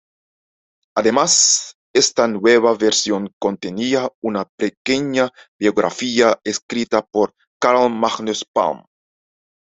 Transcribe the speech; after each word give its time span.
Además, 0.97 1.75
esta 1.93 2.27
nueva 2.27 2.73
versión 2.73 3.31
contenía 3.37 4.11
una 4.21 4.45
pequeña 4.57 5.29
biografía 5.59 6.39
escrita 6.43 7.03
por 7.05 7.35
Carl 7.59 7.91
Magnus 7.91 8.43
Palm. 8.51 8.83